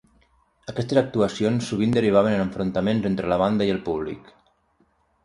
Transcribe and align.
Aquestes 0.71 0.99
actuacions 1.01 1.67
sovint 1.73 1.93
derivaven 1.97 2.37
en 2.37 2.41
enfrontaments 2.45 3.05
entre 3.11 3.29
la 3.33 3.39
banda 3.43 3.69
i 3.71 3.75
el 3.75 3.81
públic. 3.91 4.33